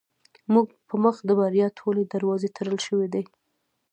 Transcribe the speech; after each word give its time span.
زموږ 0.45 0.67
په 0.87 0.95
مخ 1.03 1.15
د 1.25 1.29
بریا 1.39 1.67
ټولې 1.79 2.03
دروازې 2.13 2.49
تړل 2.57 2.77
شوې 2.87 3.07
دي. 3.13 3.23